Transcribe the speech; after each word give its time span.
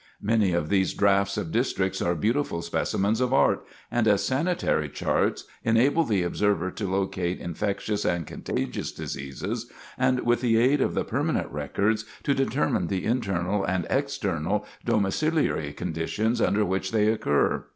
Many 0.23 0.51
of 0.51 0.69
these 0.69 0.95
drafts 0.95 1.37
of 1.37 1.51
districts 1.51 2.01
are 2.01 2.15
beautiful 2.15 2.63
specimens 2.63 3.21
of 3.21 3.35
art, 3.35 3.63
and 3.91 4.07
as 4.07 4.23
sanitary 4.25 4.89
charts 4.89 5.43
enable 5.63 6.03
the 6.05 6.23
observer 6.23 6.71
to 6.71 6.89
locate 6.89 7.39
infectious 7.39 8.03
and 8.03 8.25
contagious 8.25 8.91
diseases, 8.91 9.71
and 9.99 10.21
with 10.25 10.41
the 10.41 10.57
aid 10.57 10.81
of 10.81 10.95
the 10.95 11.03
permanent 11.05 11.51
records, 11.51 12.05
to 12.23 12.33
determine 12.33 12.87
the 12.87 13.05
internal 13.05 13.63
and 13.63 13.85
external 13.91 14.65
domiciliary 14.83 15.71
conditions 15.71 16.41
under 16.41 16.65
which 16.65 16.91
they 16.91 17.07
occur. 17.07 17.63